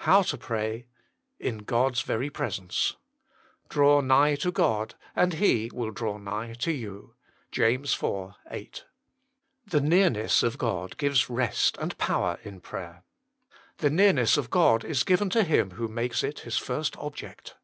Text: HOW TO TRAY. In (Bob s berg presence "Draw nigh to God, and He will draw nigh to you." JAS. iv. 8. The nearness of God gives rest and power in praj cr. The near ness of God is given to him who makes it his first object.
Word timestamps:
HOW 0.00 0.20
TO 0.20 0.36
TRAY. 0.36 0.84
In 1.38 1.62
(Bob 1.62 1.92
s 1.92 2.02
berg 2.02 2.34
presence 2.34 2.96
"Draw 3.70 4.02
nigh 4.02 4.34
to 4.34 4.52
God, 4.52 4.96
and 5.14 5.32
He 5.32 5.70
will 5.72 5.92
draw 5.92 6.18
nigh 6.18 6.52
to 6.58 6.72
you." 6.72 7.14
JAS. 7.52 7.94
iv. 8.02 8.34
8. 8.50 8.84
The 9.64 9.80
nearness 9.80 10.42
of 10.42 10.58
God 10.58 10.98
gives 10.98 11.30
rest 11.30 11.78
and 11.78 11.96
power 11.96 12.38
in 12.44 12.60
praj 12.60 12.96
cr. 12.98 13.02
The 13.78 13.88
near 13.88 14.12
ness 14.12 14.36
of 14.36 14.50
God 14.50 14.84
is 14.84 15.04
given 15.04 15.30
to 15.30 15.42
him 15.42 15.70
who 15.70 15.88
makes 15.88 16.22
it 16.22 16.40
his 16.40 16.58
first 16.58 16.94
object. 16.98 17.54